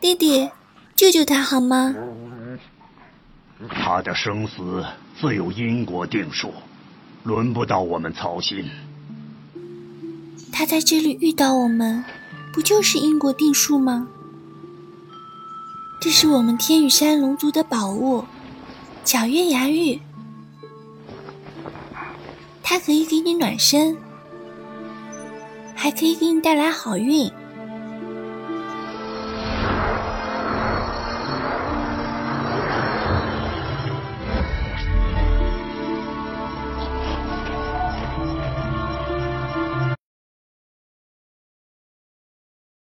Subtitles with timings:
[0.00, 0.50] 弟弟，
[0.96, 1.94] 救救他好吗？
[3.68, 4.84] 他的生死
[5.20, 6.52] 自有因果定数，
[7.24, 8.64] 轮不到我们操心。
[10.52, 12.04] 他在这里遇到我们，
[12.52, 14.08] 不就是因果定数吗？
[16.00, 18.24] 这是我们天羽山龙族的宝物——
[19.04, 20.00] 皎月牙玉，
[22.62, 23.98] 它可以给你暖身，
[25.74, 27.30] 还可以给你带来好运。